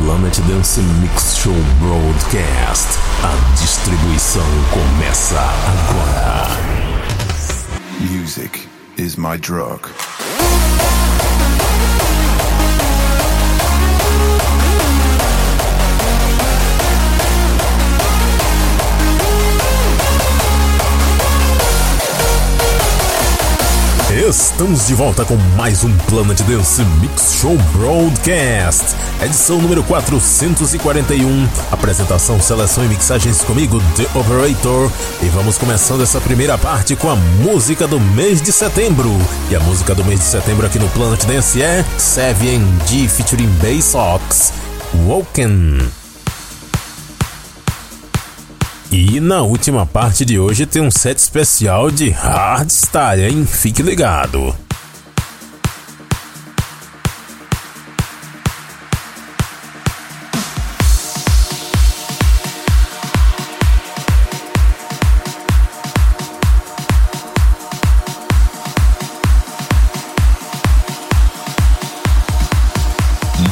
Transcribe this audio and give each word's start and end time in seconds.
Planet 0.00 0.40
Dance 0.46 0.80
Mix 1.00 1.36
Show 1.38 1.54
Broadcast. 1.80 2.98
A 3.24 3.34
distribuição 3.60 4.46
começa 4.70 5.40
agora. 5.40 6.46
Music 8.00 8.68
is 8.96 9.16
my 9.16 9.36
drug. 9.38 9.80
Estamos 24.28 24.86
de 24.86 24.94
volta 24.94 25.24
com 25.24 25.36
mais 25.56 25.84
um 25.84 25.96
Planet 26.00 26.38
Dance 26.42 26.84
Mix 27.00 27.32
Show 27.40 27.56
Broadcast, 27.72 28.94
edição 29.24 29.58
número 29.58 29.82
441. 29.82 31.48
Apresentação, 31.72 32.38
seleção 32.38 32.84
e 32.84 32.88
mixagens 32.88 33.40
comigo, 33.40 33.80
The 33.96 34.02
Operator. 34.18 34.92
E 35.22 35.30
vamos 35.30 35.56
começando 35.56 36.02
essa 36.02 36.20
primeira 36.20 36.58
parte 36.58 36.94
com 36.94 37.08
a 37.08 37.16
música 37.16 37.88
do 37.88 37.98
mês 37.98 38.42
de 38.42 38.52
setembro. 38.52 39.10
E 39.50 39.56
a 39.56 39.60
música 39.60 39.94
do 39.94 40.04
mês 40.04 40.20
de 40.20 40.26
setembro 40.26 40.66
aqui 40.66 40.78
no 40.78 40.90
Planet 40.90 41.24
Dance 41.24 41.62
é 41.62 41.82
Seven 41.96 42.60
G 42.86 43.08
featuring 43.08 43.48
Bass 43.62 43.86
Sox, 43.86 44.52
Woken. 45.06 46.07
E 48.90 49.20
na 49.20 49.42
última 49.42 49.84
parte 49.84 50.24
de 50.24 50.38
hoje 50.38 50.64
tem 50.64 50.80
um 50.80 50.90
set 50.90 51.18
especial 51.18 51.90
de 51.90 52.08
hardstyle, 52.08 53.26
hein? 53.28 53.44
Fique 53.44 53.82
ligado. 53.82 54.56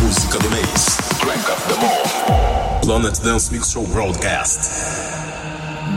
Música 0.00 0.38
do 0.38 0.50
mês. 0.50 0.96
Crank 1.20 1.40
up 1.50 1.62
the 1.68 1.76
more. 1.78 2.80
Planet 2.80 3.20
Dance 3.22 3.52
Mix 3.52 3.70
Show 3.70 3.86
Broadcast. 3.88 4.95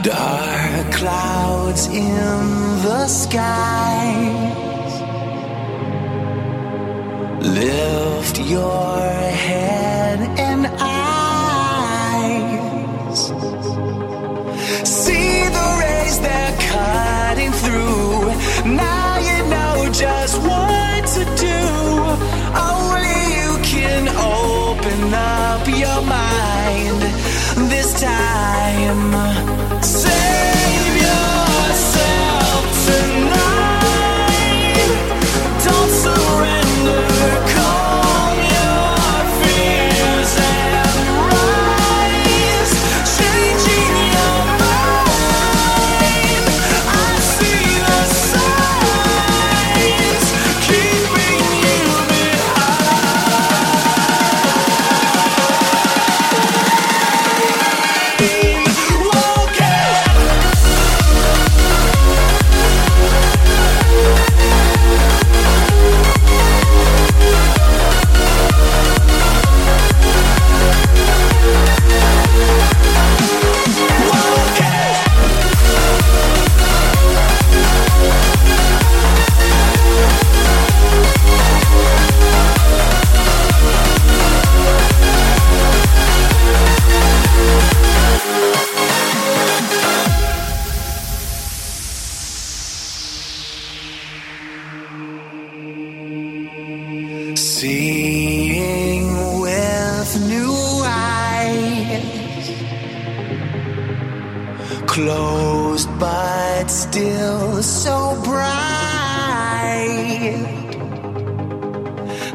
Dark 0.04 0.94
clouds 0.94 1.88
in 1.88 2.82
the 2.84 3.08
skies. 3.08 4.60
Lift 7.42 8.40
your 8.40 9.00
head 9.48 10.20
and 10.40 10.68
eyes. 10.80 12.00
See 14.88 15.44
the 15.58 15.68
rays 15.82 16.20
they're 16.22 16.56
cutting 16.70 17.52
through. 17.52 17.99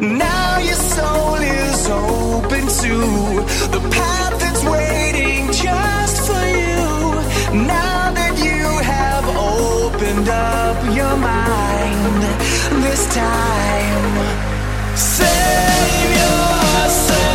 Now 0.01 0.59
your 0.59 0.81
soul 0.95 1.37
is 1.37 1.89
open 1.89 2.63
to 2.83 2.95
the 3.75 3.81
path 3.91 4.35
that's 4.41 4.65
waiting 4.65 5.47
just 5.53 6.17
for 6.27 6.45
you. 6.59 6.87
Now 7.67 8.13
that 8.19 8.35
you 8.49 8.63
have 8.93 9.27
opened 9.37 10.29
up 10.29 10.77
your 10.95 11.17
mind 11.17 12.23
this 12.83 13.03
time. 13.15 14.15
Save 14.97 16.11
yourself 16.21 17.34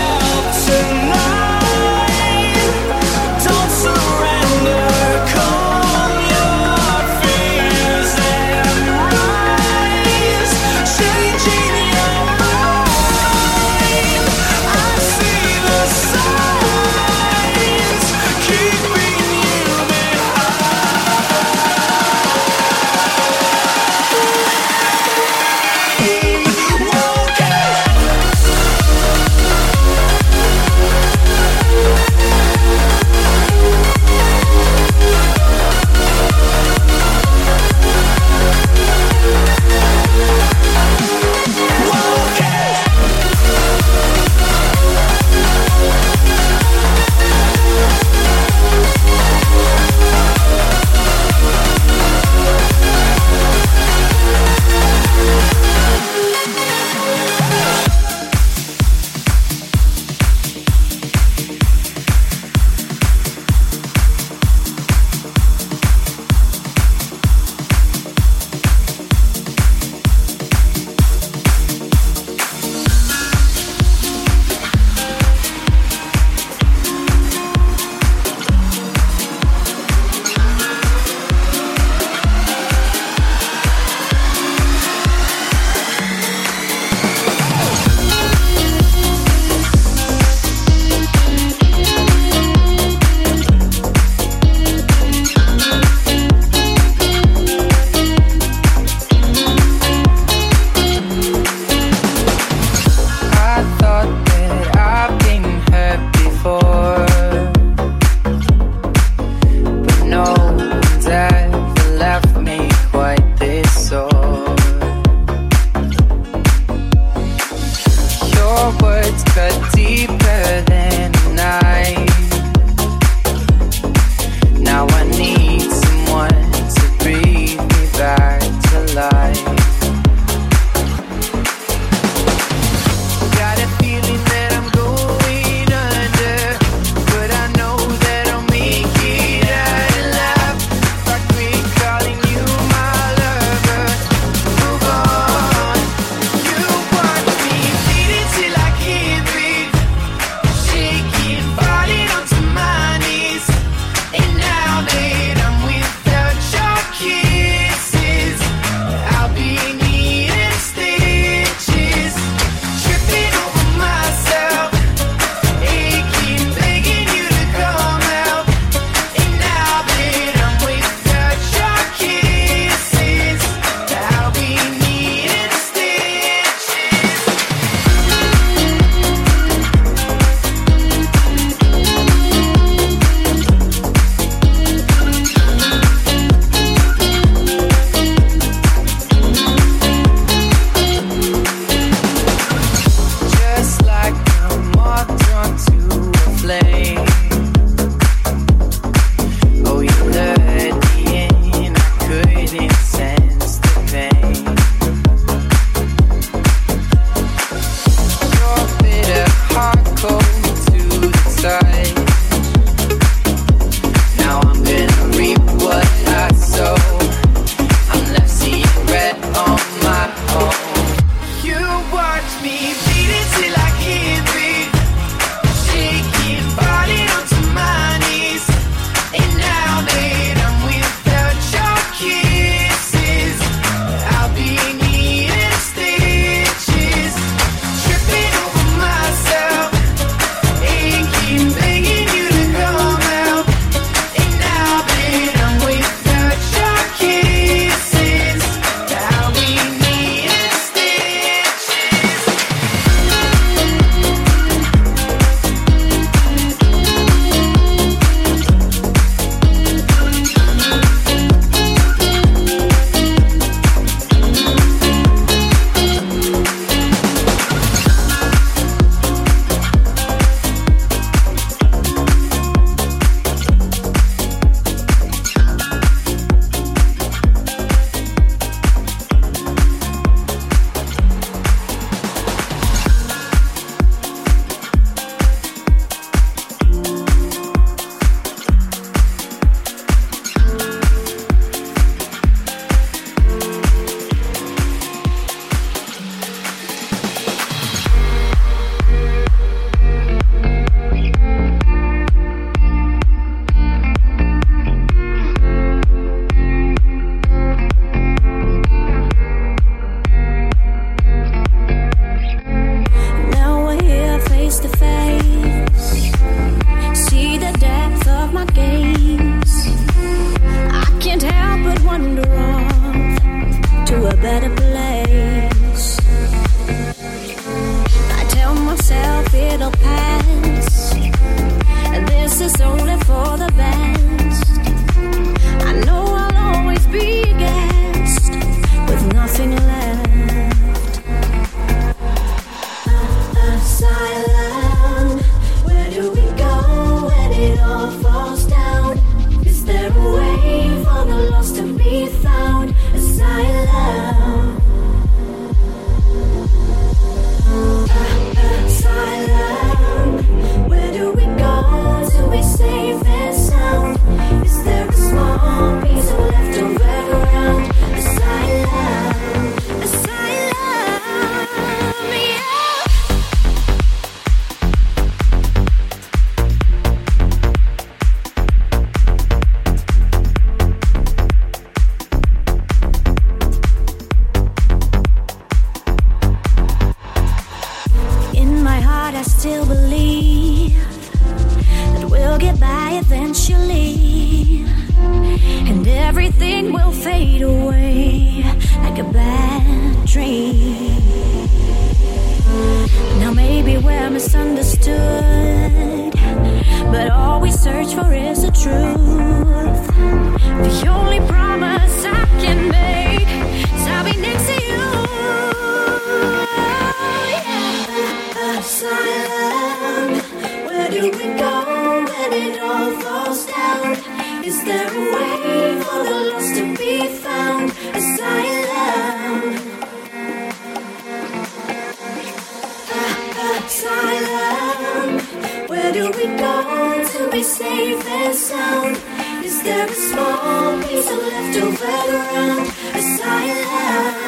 there 439.69 439.85
a 439.85 439.94
small 439.94 440.81
piece 440.81 441.11
of 441.11 441.18
leftover 441.18 441.85
ground? 441.85 442.68
A 442.95 443.02
silent 443.02 444.19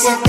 gossip. 0.00 0.27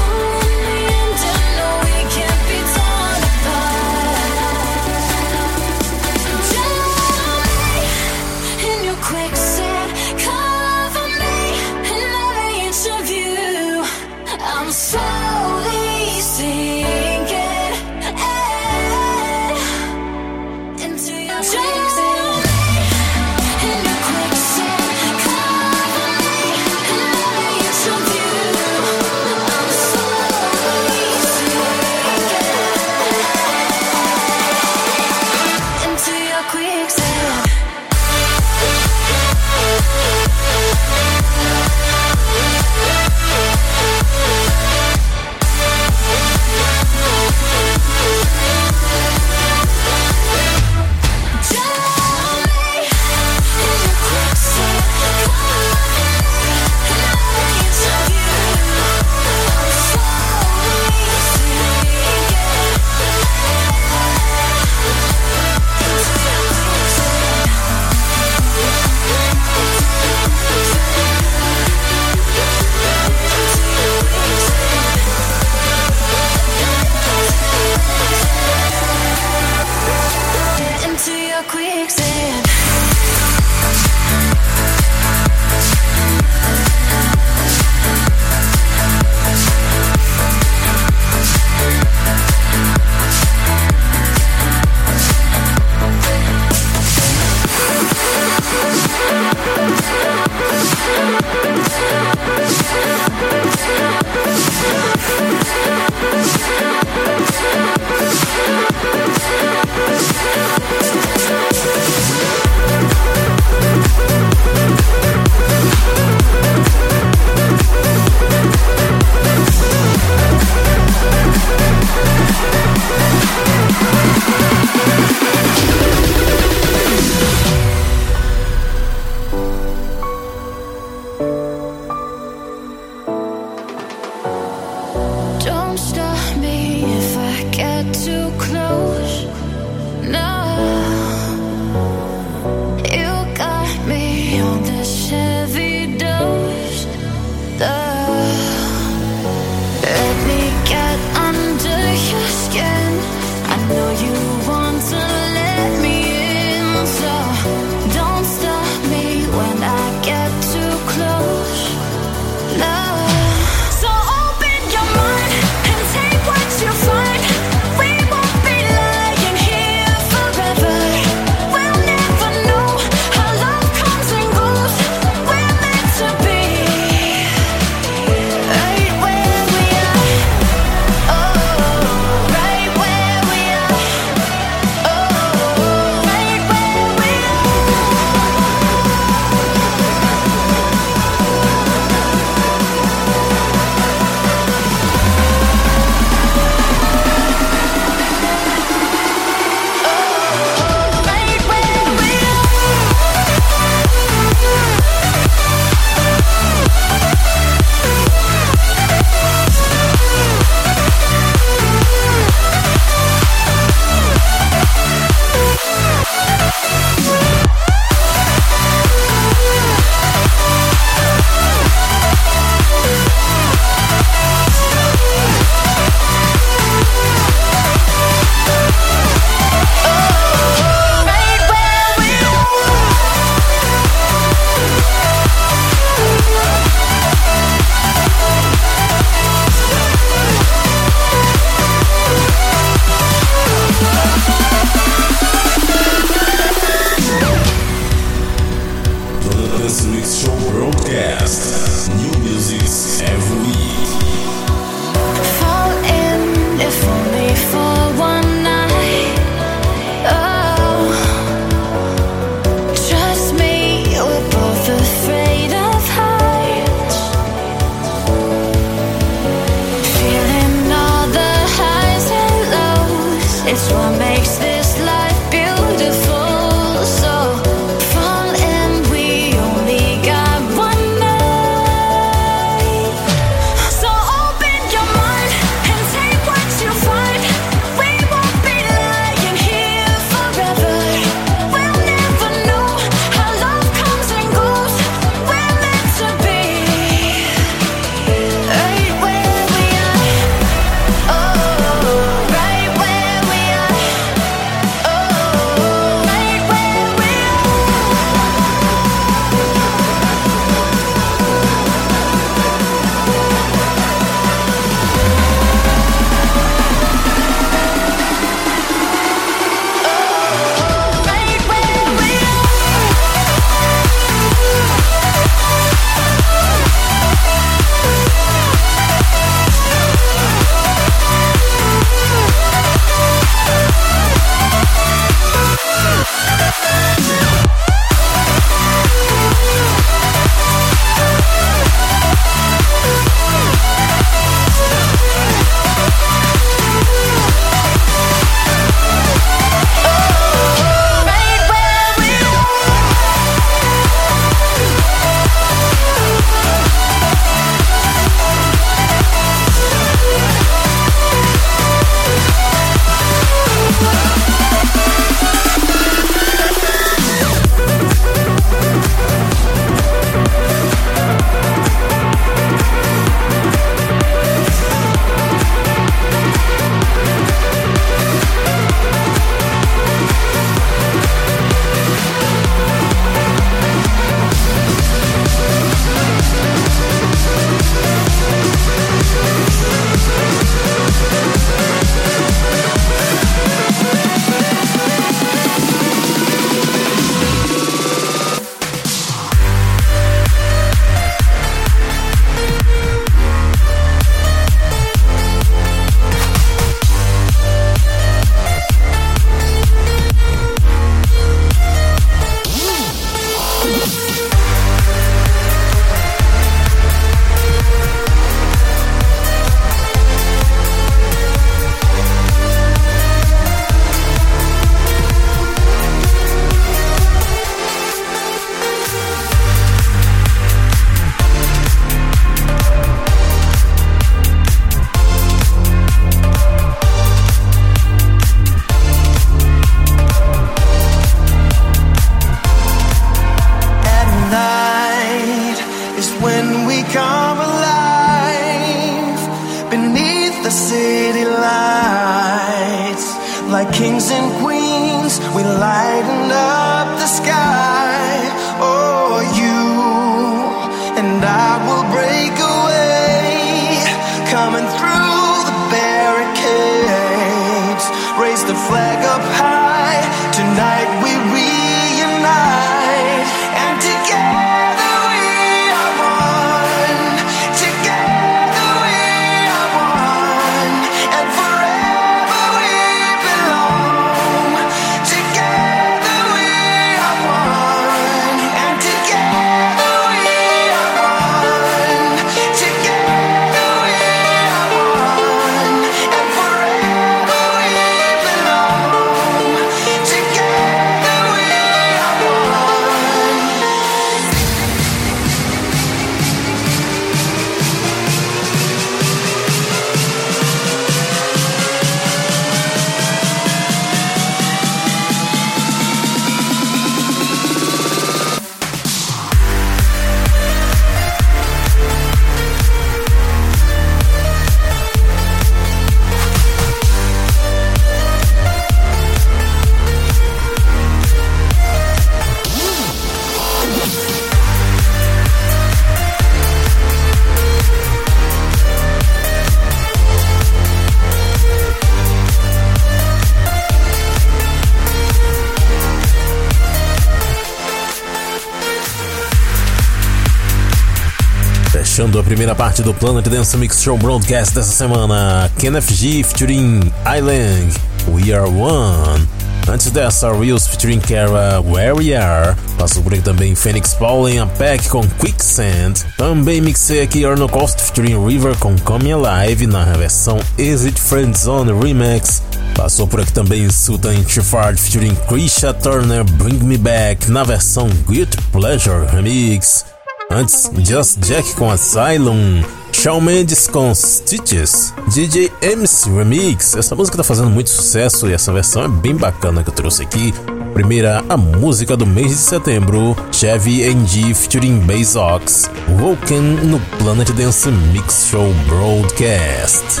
Primeira 552.50 552.54
parte 552.54 552.82
do 552.82 552.92
Planet 552.94 553.26
Dance 553.28 553.56
Mix 553.56 553.82
Show 553.82 553.96
Broadcast 553.96 554.54
dessa 554.54 554.72
semana, 554.72 555.50
Kenneth 555.58 555.92
G 555.92 556.22
featuring 556.24 556.80
Island, 557.06 557.74
We 558.08 558.32
Are 558.32 558.48
One. 558.48 559.26
Antes 559.68 559.90
dessa, 559.90 560.32
Reels 560.32 560.66
featuring 560.66 561.00
Kara, 561.00 561.60
Where 561.60 561.92
We 561.92 562.14
Are. 562.14 562.56
Passou 562.76 563.02
por 563.02 563.12
aqui 563.12 563.22
também 563.22 563.54
Phoenix 563.54 563.94
Paul 563.94 564.28
em 564.28 564.44
Pack 564.58 564.88
com 564.88 565.06
Quicksand. 565.06 565.94
Também 566.16 566.60
mixei 566.60 567.02
aqui 567.02 567.24
Arno 567.24 567.48
Cost 567.48 567.80
featuring 567.80 568.26
River 568.26 568.56
com 568.58 568.76
Come 568.80 569.12
Alive 569.12 569.66
na 569.66 569.84
versão 569.84 570.40
Exit 570.58 571.00
Friend 571.00 571.38
Zone 571.38 571.72
Remix. 571.72 572.42
Passou 572.74 573.06
por 573.06 573.20
aqui 573.20 573.32
também 573.32 573.70
Sultan 573.70 574.24
Chiffard 574.26 574.80
featuring 574.80 575.14
Krisha 575.28 575.72
Turner 575.72 576.24
Bring 576.24 576.58
Me 576.64 576.78
Back 576.78 577.30
na 577.30 577.44
versão 577.44 577.88
Guilty 578.08 578.36
Pleasure 578.50 579.06
Remix. 579.12 579.89
Antes, 580.32 580.70
Just 580.88 581.18
Jack 581.26 581.56
com 581.56 581.68
Asylum, 581.68 582.62
Shawn 582.92 583.20
Mendes 583.20 583.66
com 583.66 583.92
Stitches, 583.92 584.94
DJ 585.12 585.50
MC 585.60 586.08
Remix. 586.08 586.76
Essa 586.76 586.94
música 586.94 587.16
tá 587.16 587.24
fazendo 587.24 587.50
muito 587.50 587.68
sucesso 587.68 588.28
e 588.28 588.32
essa 588.32 588.52
versão 588.52 588.84
é 588.84 588.88
bem 588.88 589.16
bacana 589.16 589.64
que 589.64 589.70
eu 589.70 589.74
trouxe 589.74 590.02
aqui. 590.04 590.32
Primeira, 590.72 591.24
a 591.28 591.36
música 591.36 591.96
do 591.96 592.06
mês 592.06 592.28
de 592.28 592.36
setembro, 592.36 593.16
Chevy 593.32 593.82
NG 593.82 594.32
featuring 594.32 594.78
Bass 594.78 595.16
Ox, 595.16 595.68
Woken 596.00 596.40
no 596.66 596.78
Planet 596.98 597.28
Dance 597.32 597.68
Mix 597.68 598.28
Show 598.30 598.54
Broadcast. 598.68 600.00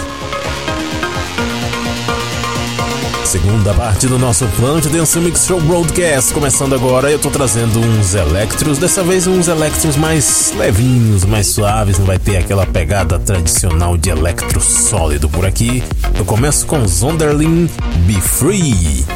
Segunda 3.30 3.72
parte 3.72 4.08
do 4.08 4.18
nosso 4.18 4.44
Planet 4.56 4.86
Dance 4.86 5.16
Mix 5.20 5.46
Show 5.46 5.60
Broadcast. 5.60 6.34
Começando 6.34 6.74
agora, 6.74 7.12
eu 7.12 7.18
tô 7.20 7.30
trazendo 7.30 7.78
uns 7.78 8.12
electros, 8.12 8.76
dessa 8.76 9.04
vez 9.04 9.28
uns 9.28 9.46
electros 9.46 9.94
mais 9.96 10.52
levinhos, 10.58 11.24
mais 11.24 11.46
suaves, 11.46 11.96
não 11.96 12.06
vai 12.06 12.18
ter 12.18 12.38
aquela 12.38 12.66
pegada 12.66 13.20
tradicional 13.20 13.96
de 13.96 14.10
electro 14.10 14.60
sólido 14.60 15.28
por 15.28 15.46
aqui. 15.46 15.80
Eu 16.18 16.24
começo 16.24 16.66
com 16.66 16.84
Zonderlin 16.88 17.70
Be 18.04 18.20
Free. 18.20 19.06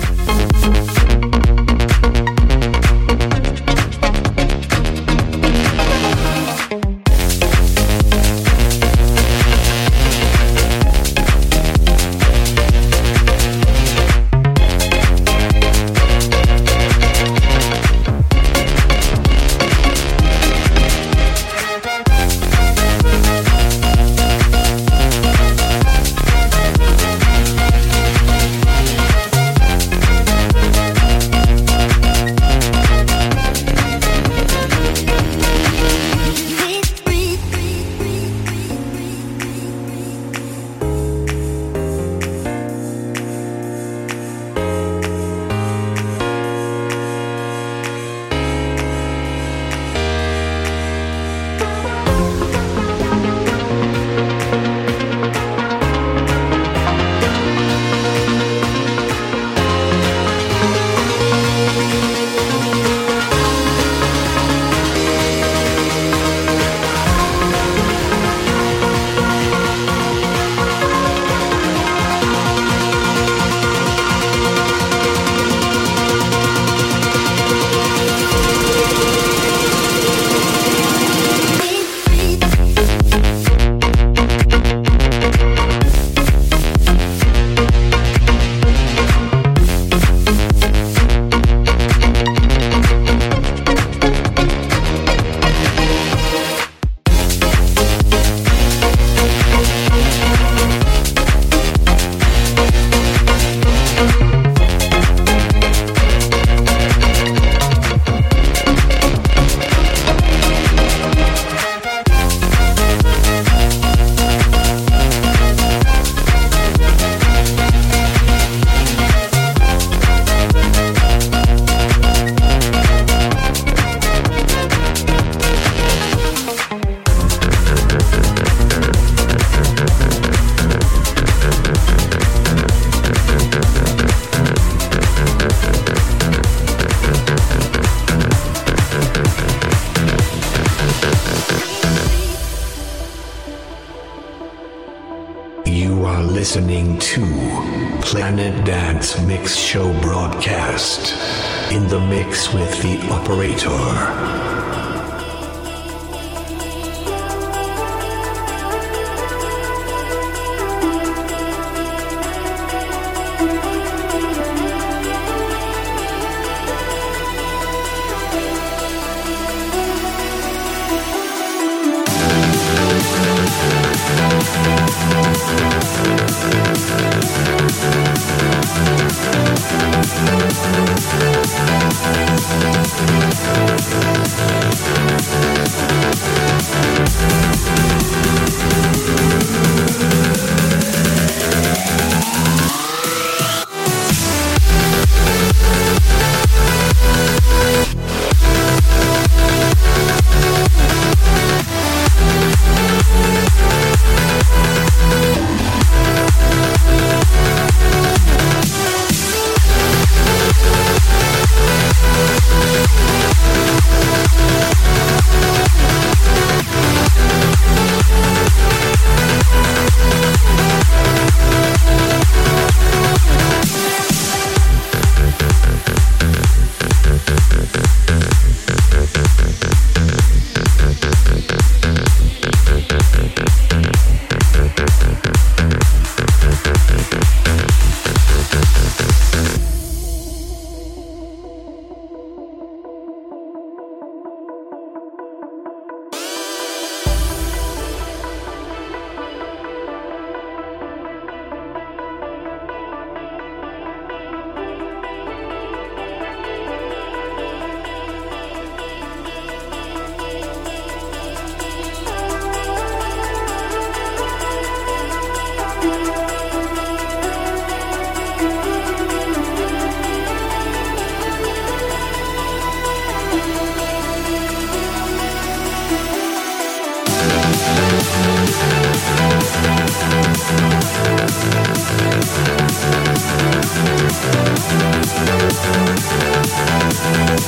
in 151.75 151.89
the 151.89 151.99
mix 151.99 152.55
with 152.55 152.71
the 152.83 153.01
operator. 153.11 154.54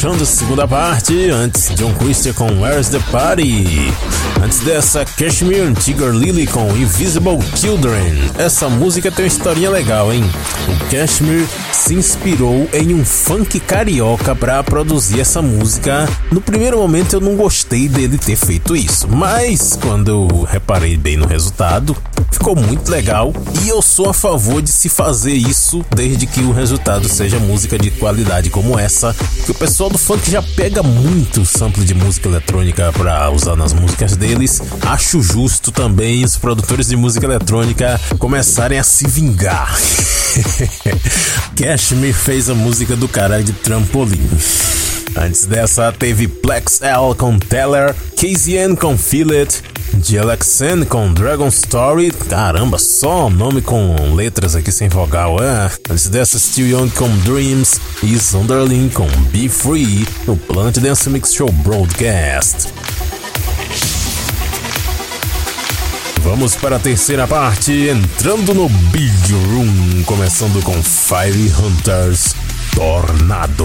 Fechando 0.00 0.22
a 0.22 0.26
segunda 0.26 0.66
parte, 0.66 1.28
antes 1.28 1.74
John 1.74 1.92
Christian 1.92 2.32
com 2.32 2.62
Where's 2.62 2.88
the 2.88 2.98
Party. 3.10 3.92
Antes 4.42 4.60
dessa, 4.60 5.04
Cashmere 5.04 5.74
Tiger 5.74 6.12
Lily 6.12 6.46
com 6.46 6.74
Invisible 6.74 7.38
Children. 7.54 8.14
Essa 8.38 8.70
música 8.70 9.12
tem 9.12 9.26
uma 9.26 9.28
historinha 9.28 9.68
legal, 9.68 10.10
hein? 10.10 10.24
O 10.66 10.90
Cashmere 10.90 11.46
se 11.70 11.94
inspirou 11.94 12.66
em 12.72 12.94
um 12.94 13.04
funk 13.04 13.60
carioca 13.60 14.34
para 14.34 14.62
produzir 14.64 15.20
essa 15.20 15.42
música. 15.42 16.08
No 16.32 16.40
primeiro 16.40 16.78
momento 16.78 17.16
eu 17.16 17.20
não 17.20 17.36
gostei 17.36 17.86
dele 17.86 18.16
ter 18.16 18.36
feito 18.36 18.74
isso, 18.74 19.06
mas 19.06 19.78
quando 19.82 20.08
eu 20.08 20.44
reparei 20.44 20.96
bem 20.96 21.18
no 21.18 21.26
resultado, 21.26 21.94
ficou 22.40 22.56
muito 22.56 22.90
legal 22.90 23.34
e 23.62 23.68
eu 23.68 23.82
sou 23.82 24.08
a 24.08 24.14
favor 24.14 24.62
de 24.62 24.72
se 24.72 24.88
fazer 24.88 25.34
isso 25.34 25.84
desde 25.94 26.26
que 26.26 26.40
o 26.40 26.52
resultado 26.52 27.06
seja 27.06 27.38
música 27.38 27.78
de 27.78 27.90
qualidade 27.90 28.48
como 28.48 28.78
essa. 28.78 29.14
Que 29.44 29.50
o 29.50 29.54
pessoal 29.54 29.90
do 29.90 29.98
funk 29.98 30.30
já 30.30 30.40
pega 30.40 30.82
muito 30.82 31.44
sample 31.44 31.84
de 31.84 31.92
música 31.92 32.28
eletrônica 32.30 32.90
para 32.94 33.30
usar 33.30 33.56
nas 33.56 33.74
músicas 33.74 34.16
deles. 34.16 34.62
Acho 34.86 35.20
justo 35.20 35.70
também 35.70 36.24
os 36.24 36.38
produtores 36.38 36.88
de 36.88 36.96
música 36.96 37.26
eletrônica 37.26 38.00
começarem 38.18 38.78
a 38.78 38.84
se 38.84 39.06
vingar. 39.06 39.76
Cash 41.54 41.92
me 41.92 42.10
fez 42.10 42.48
a 42.48 42.54
música 42.54 42.96
do 42.96 43.06
caralho 43.06 43.44
de 43.44 43.52
trampolim. 43.52 44.26
Antes 45.16 45.44
dessa, 45.44 45.92
teve 45.92 46.28
Plex 46.28 46.80
L 46.80 47.14
com 47.16 47.38
Teller, 47.38 47.94
KZN 48.16 48.76
com 48.76 48.96
Feel 48.96 49.30
It, 49.32 49.62
GLXN 49.94 50.84
com 50.88 51.12
Dragon 51.12 51.48
Story. 51.48 52.10
Caramba, 52.28 52.78
só 52.78 53.28
nome 53.28 53.60
com 53.60 54.14
letras 54.14 54.54
aqui 54.54 54.70
sem 54.70 54.88
vogal, 54.88 55.42
é? 55.42 55.70
Antes 55.90 56.08
dessa, 56.08 56.38
Still 56.38 56.68
Young 56.68 56.90
com 56.90 57.08
Dreams 57.18 57.80
e 58.02 58.18
Sunderling 58.18 58.88
com 58.90 59.08
Be 59.30 59.48
Free 59.48 60.06
no 60.26 60.36
Planet 60.36 60.78
Dance 60.78 61.08
Mix 61.10 61.34
Show 61.34 61.50
Broadcast. 61.50 62.68
Vamos 66.22 66.54
para 66.54 66.76
a 66.76 66.78
terceira 66.78 67.26
parte, 67.26 67.72
entrando 67.72 68.54
no 68.54 68.68
Big 68.68 69.32
Room, 69.32 70.04
começando 70.04 70.62
com 70.62 70.80
Fire 70.82 71.52
Hunters 71.58 72.34
Tornado. 72.74 73.64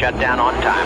shut 0.00 0.18
down 0.18 0.40
on 0.40 0.54
time. 0.62 0.79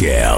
Broadcast. 0.00 0.29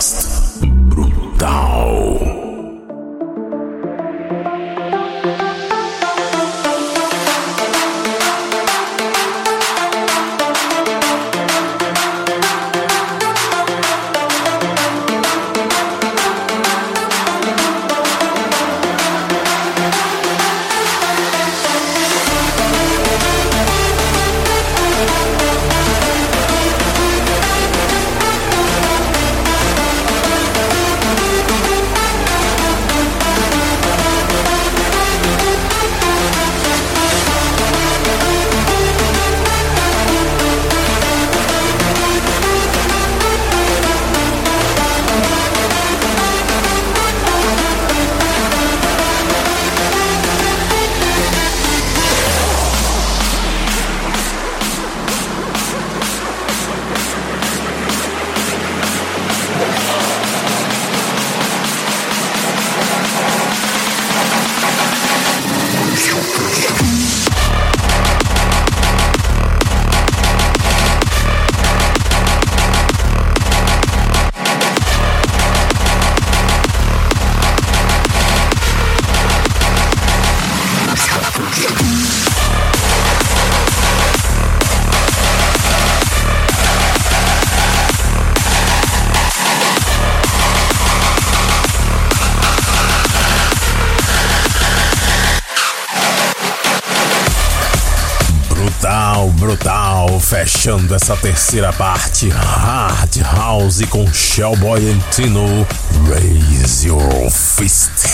Fechando 100.63 100.95
essa 100.95 101.17
terceira 101.17 101.73
parte, 101.73 102.29
Hard 102.29 103.17
House 103.35 103.81
com 103.91 104.07
Shellboy 104.13 104.93
and 104.93 105.01
Tino, 105.11 105.67
Raise 106.09 106.87
Your 106.87 107.29
Fist. 107.33 107.91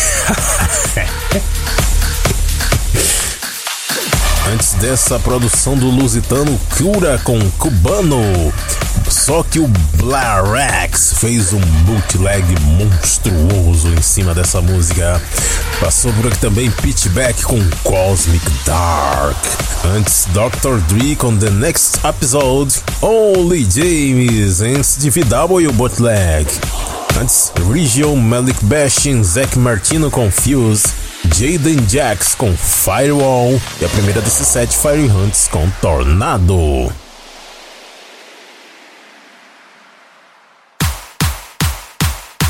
Antes 4.51 4.73
dessa 4.75 5.19
produção 5.19 5.77
do 5.77 5.91
lusitano 5.91 6.59
Cura 6.79 7.21
com 7.23 7.39
Cubano, 7.59 8.23
só 9.11 9.43
que 9.43 9.61
o 9.61 9.69
Blarax 9.97 11.17
fez 11.19 11.53
um 11.53 11.61
bootleg 11.61 12.47
monstruoso 12.63 13.89
em 13.89 14.01
cima 14.01 14.35
dessa 14.35 14.63
música. 14.63 15.21
Passou 15.81 16.11
por 16.15 16.29
aqui 16.29 16.39
também 16.39 16.71
Pitchback 16.71 17.43
com 17.43 17.63
Cosmic 17.85 18.51
Dark. 18.65 19.68
Antes, 19.85 20.27
Dr. 20.33 20.81
Dre 20.89 21.17
com 21.17 21.37
The 21.37 21.51
Next 21.51 22.01
Episode. 22.05 22.75
Only 23.01 23.67
James, 23.71 24.61
antes 24.61 24.99
de 24.99 25.11
VW 25.11 25.73
Bootleg. 25.73 26.47
Antes, 27.21 27.53
Region 27.73 28.17
Malik 28.17 28.63
Bashin, 28.65 29.23
Zack 29.23 29.59
Martino 29.59 30.11
com 30.11 30.31
Fuse. 30.31 30.87
Jaden 31.35 31.87
Jax 31.89 32.35
com 32.35 32.55
Firewall. 32.57 33.61
E 33.81 33.85
a 33.85 33.89
primeira 33.89 34.21
desses 34.21 34.47
sete 34.47 34.77
Fire 34.77 35.09
Hunts 35.11 35.49
com 35.49 35.69
Tornado. 35.81 36.93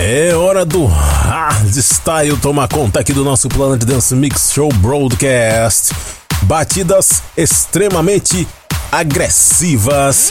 É 0.00 0.32
hora 0.32 0.64
do 0.64 0.86
hardstyle 0.86 2.36
tomar 2.36 2.68
conta 2.68 3.00
aqui 3.00 3.12
do 3.12 3.24
nosso 3.24 3.48
Planet 3.48 3.82
Dance 3.84 4.14
Mix 4.14 4.52
Show 4.52 4.68
Broadcast. 4.74 5.92
Batidas 6.48 7.22
extremamente 7.36 8.48
agressivas, 8.90 10.30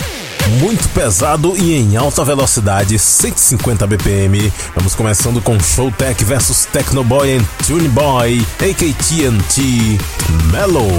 muito 0.59 0.89
pesado 0.89 1.55
e 1.55 1.75
em 1.75 1.95
alta 1.95 2.25
velocidade, 2.25 2.97
150 2.97 3.85
BPM. 3.85 4.51
Vamos 4.75 4.95
começando 4.95 5.39
com 5.39 5.59
Showtech 5.59 6.23
versus 6.23 6.65
Technoboy 6.65 7.37
and 7.37 7.45
Tune 7.67 7.87
Boy, 7.89 8.43
Mellow. 10.51 10.89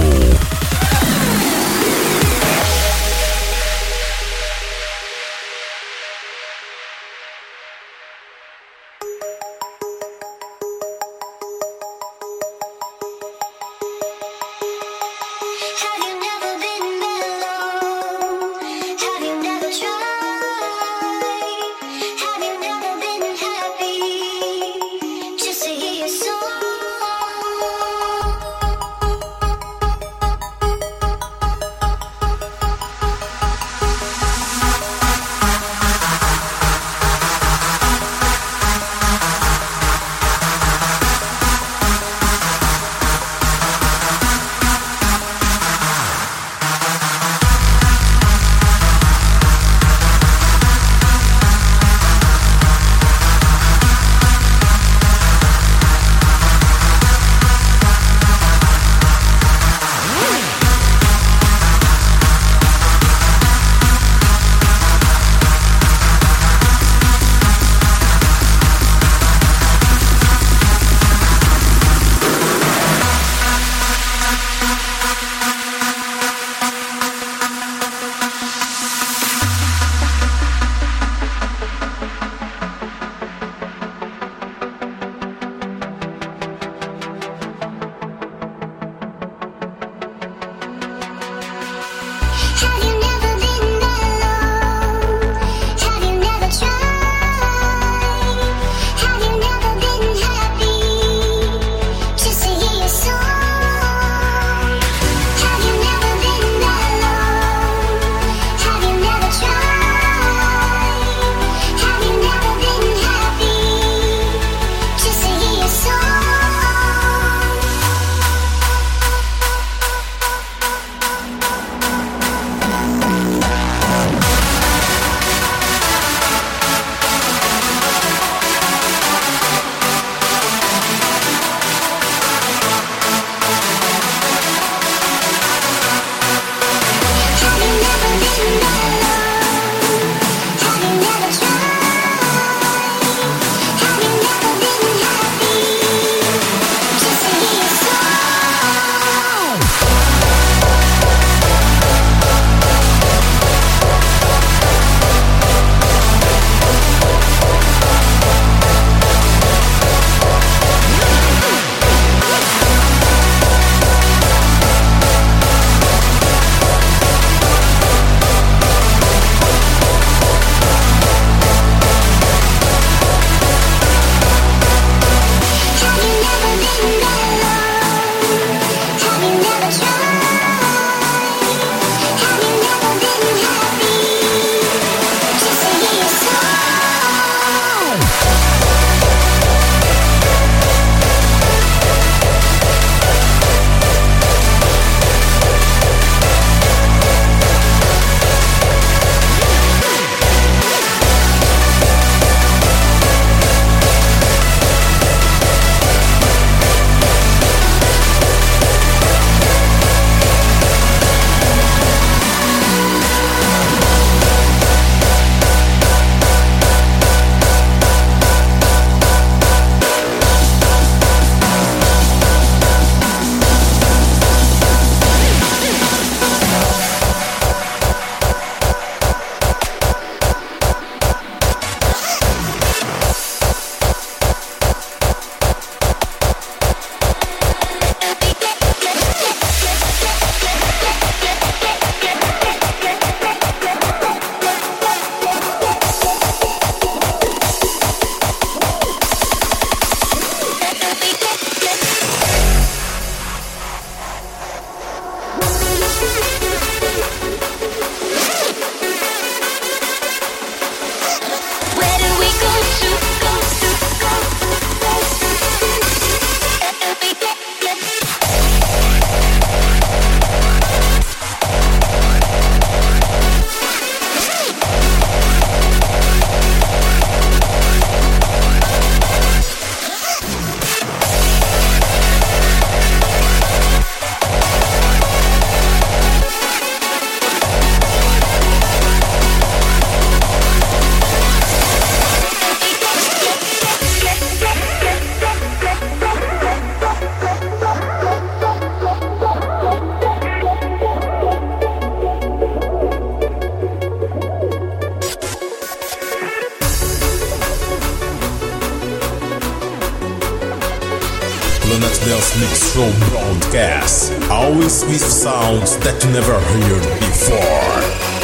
Always 314.49 314.83
with 314.85 314.99
sounds 314.99 315.77
that 315.77 316.03
you 316.03 316.09
never 316.11 316.39
heard 316.39 316.83
before. 316.99 318.18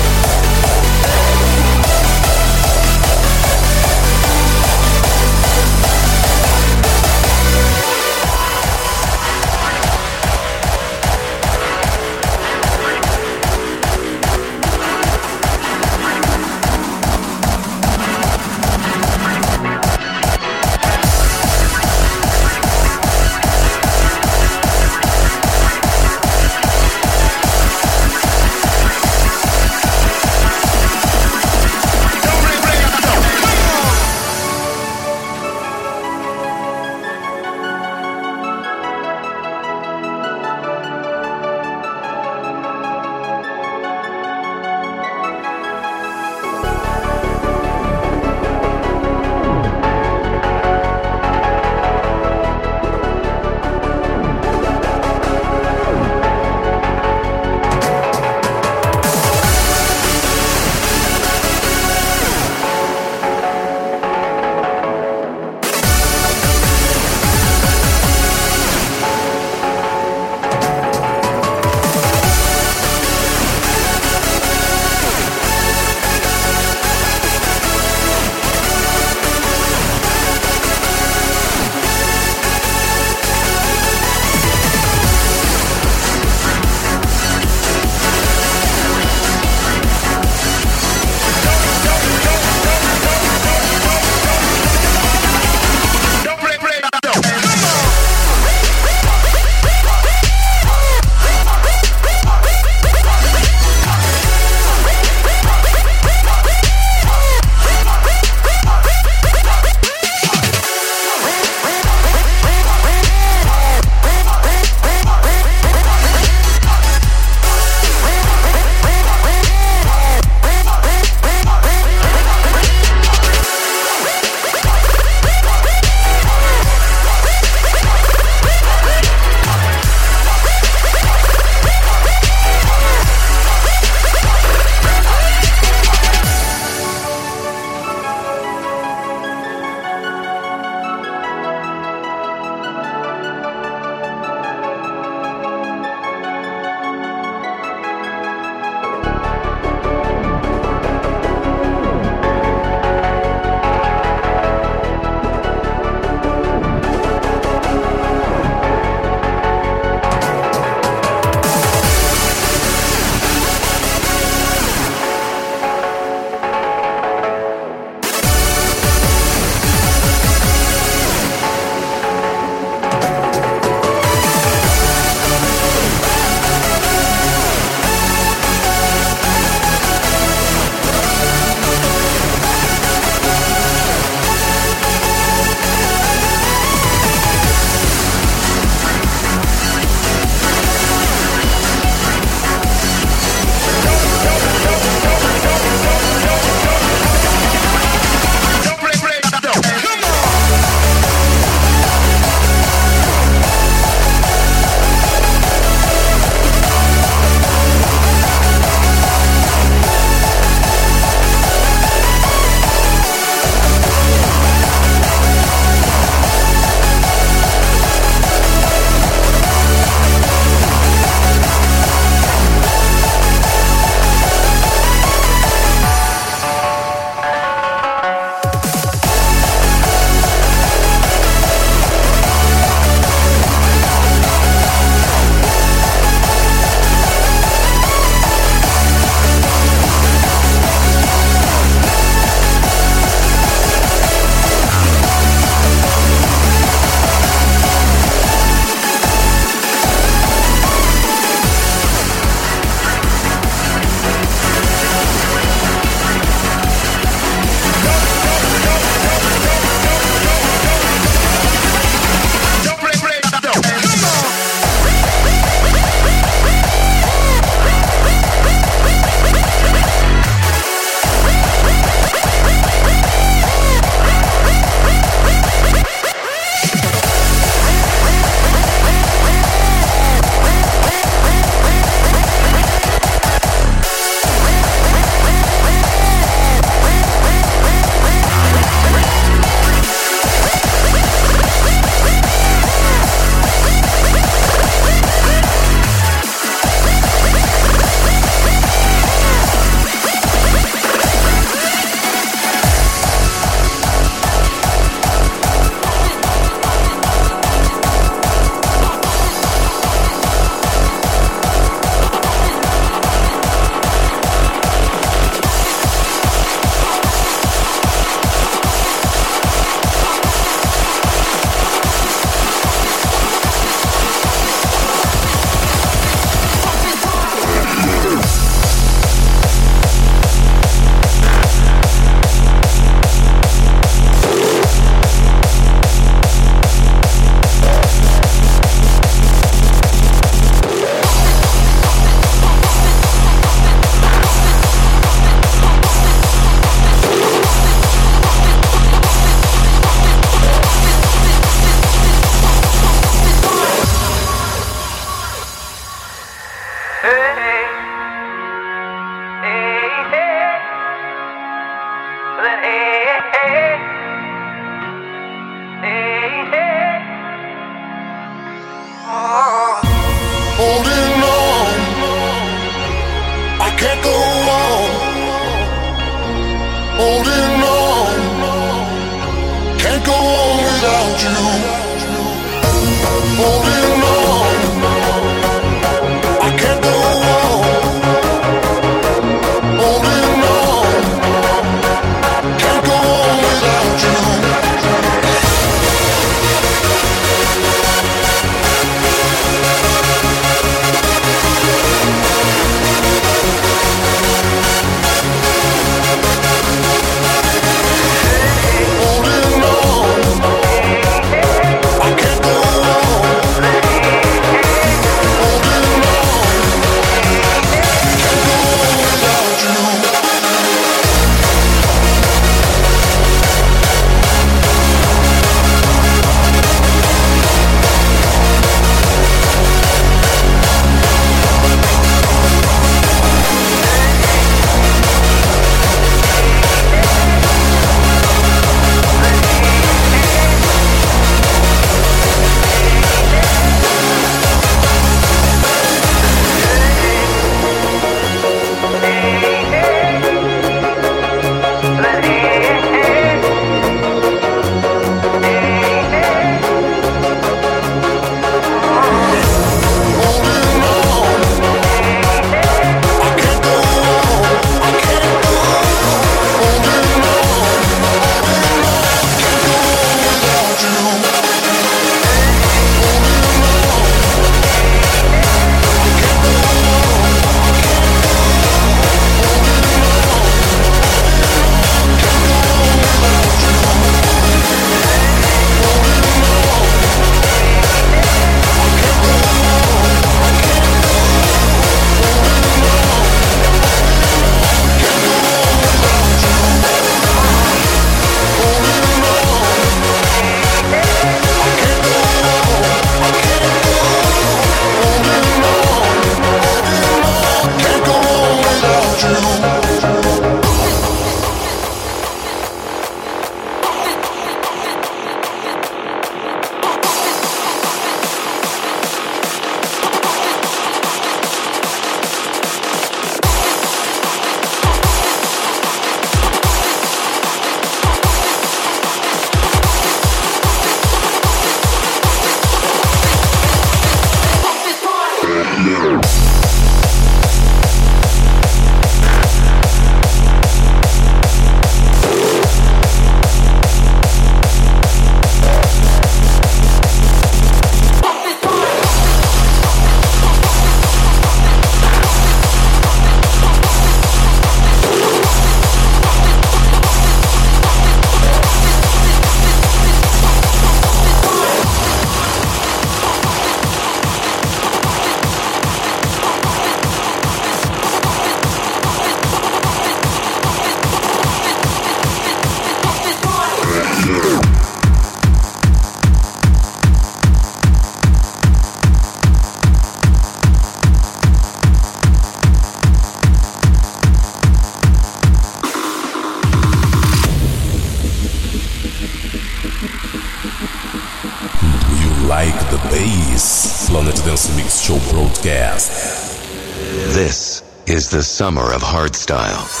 The 598.31 598.41
summer 598.41 598.93
of 598.93 599.01
hardstyle. 599.01 600.00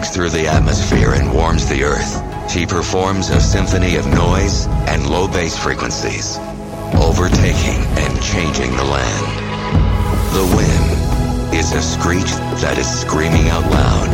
Breaks 0.00 0.16
through 0.16 0.30
the 0.30 0.46
atmosphere 0.46 1.12
and 1.12 1.30
warms 1.30 1.68
the 1.68 1.84
earth, 1.84 2.50
she 2.50 2.64
performs 2.64 3.28
a 3.28 3.38
symphony 3.38 3.96
of 3.96 4.06
noise 4.06 4.66
and 4.88 5.10
low 5.10 5.28
bass 5.28 5.58
frequencies, 5.58 6.38
overtaking 6.94 7.84
and 8.00 8.22
changing 8.22 8.74
the 8.76 8.84
land. 8.84 9.26
The 10.32 10.46
wind 10.56 11.54
is 11.54 11.72
a 11.72 11.82
screech 11.82 12.32
that 12.62 12.78
is 12.78 12.88
screaming 12.88 13.50
out 13.50 13.70
loud. 13.70 14.10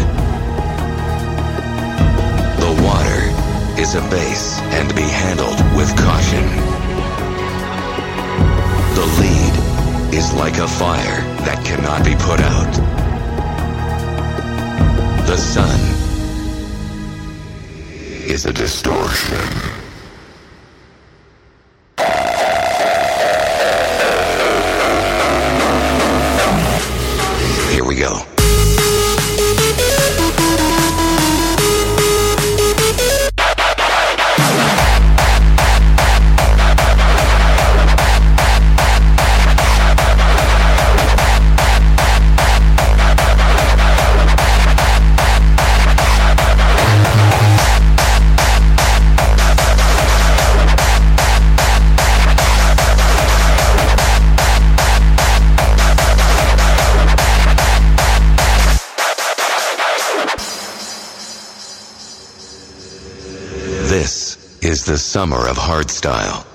The 2.59 2.83
water 2.83 3.81
is 3.81 3.95
a 3.95 4.01
bass 4.11 4.59
and 4.75 4.93
be 4.93 5.03
handled 5.03 5.61
with 5.77 5.95
caution. 6.03 6.47
The 8.99 9.07
lead 9.23 10.13
is 10.13 10.35
like 10.35 10.59
a 10.59 10.67
fire 10.67 11.21
that 11.47 11.65
cannot 11.65 12.05
be 12.05 12.17
put 12.17 12.41
out. 12.41 13.06
The 15.37 15.43
sun 15.43 15.81
is 18.27 18.47
a 18.47 18.55
distortion. 18.55 19.66
The 64.87 64.97
summer 64.97 65.49
of 65.49 65.57
hardstyle. 65.57 66.45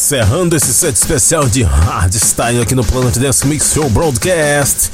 Encerrando 0.00 0.56
esse 0.56 0.72
set 0.72 0.96
especial 0.96 1.46
de 1.46 1.62
hardstyle 1.62 2.62
aqui 2.62 2.74
no 2.74 2.82
Planet 2.82 3.18
Dance 3.18 3.46
Mix 3.46 3.74
Show 3.74 3.88
Broadcast. 3.90 4.90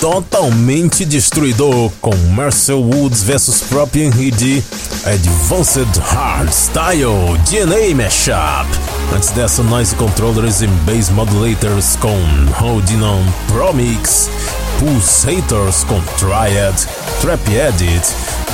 Totalmente 0.00 1.04
destruidor 1.04 1.90
com 2.00 2.14
Marcel 2.28 2.80
Woods 2.80 3.24
vs 3.24 3.62
Propian 3.62 4.06
Henry 4.06 4.64
Advanced 5.04 5.98
Hardstyle 5.98 7.36
DNA 7.50 7.92
Mashup. 7.96 8.70
Antes 9.12 9.30
dessa, 9.30 9.64
Noise 9.64 9.96
Controllers 9.96 10.62
e 10.62 10.68
Bass 10.68 11.10
Modulators 11.10 11.96
com 11.96 12.16
Holding 12.54 13.02
On 13.02 13.24
Pro 13.48 13.74
Mix. 13.74 14.30
Pulsators 14.78 15.82
com 15.82 16.00
Triad, 16.18 16.76
Trap 17.20 17.48
Edit. 17.48 18.06